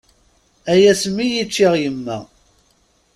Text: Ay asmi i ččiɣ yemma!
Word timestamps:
Ay 0.71 0.83
asmi 0.91 1.25
i 1.41 1.45
ččiɣ 1.49 1.73
yemma! 1.81 2.17